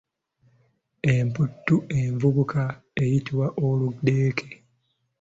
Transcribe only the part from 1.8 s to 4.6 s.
envubuka eyitibwa Oludeeke.